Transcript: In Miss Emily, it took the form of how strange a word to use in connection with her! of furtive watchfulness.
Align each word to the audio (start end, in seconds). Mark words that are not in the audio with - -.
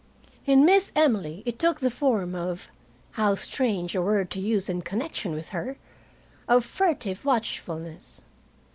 In 0.47 0.65
Miss 0.65 0.91
Emily, 0.95 1.43
it 1.45 1.59
took 1.59 1.79
the 1.79 1.91
form 1.91 2.33
of 2.33 2.69
how 3.11 3.35
strange 3.35 3.93
a 3.93 4.01
word 4.01 4.31
to 4.31 4.39
use 4.39 4.67
in 4.67 4.81
connection 4.81 5.33
with 5.33 5.49
her! 5.49 5.77
of 6.47 6.65
furtive 6.65 7.23
watchfulness. 7.23 8.23